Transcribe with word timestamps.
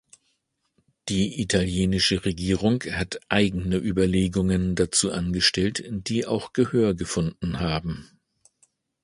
Die 1.09 1.41
italienische 1.43 2.25
Regierung 2.25 2.83
hat 2.89 3.19
eigene 3.29 3.77
Überlegungen 3.77 4.73
dazu 4.73 5.11
angestellt, 5.11 5.83
die 5.91 6.25
auch 6.25 6.53
Gehör 6.53 6.95
gefunden 6.95 7.59
haben. 7.59 8.09